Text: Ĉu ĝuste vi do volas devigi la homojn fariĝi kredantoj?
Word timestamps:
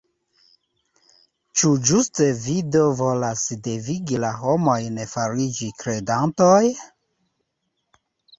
Ĉu 1.59 1.69
ĝuste 1.89 2.29
vi 2.45 2.55
do 2.77 2.81
volas 3.01 3.43
devigi 3.69 4.19
la 4.25 4.33
homojn 4.39 4.99
fariĝi 5.13 5.71
kredantoj? 5.85 6.65